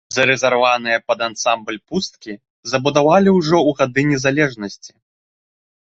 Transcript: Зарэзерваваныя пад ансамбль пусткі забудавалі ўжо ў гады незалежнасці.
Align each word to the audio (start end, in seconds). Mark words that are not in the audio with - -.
Зарэзерваваныя 0.15 1.03
пад 1.09 1.19
ансамбль 1.27 1.77
пусткі 1.89 2.33
забудавалі 2.73 3.29
ўжо 3.39 3.57
ў 3.63 3.79
гады 3.79 4.01
незалежнасці. 4.17 4.91